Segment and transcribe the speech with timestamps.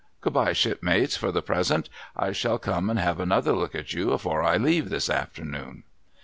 [0.19, 1.87] Good bye, shipmates, for the present!
[2.15, 5.83] I shall come and have another look at you, afore I leave, this afternoon.'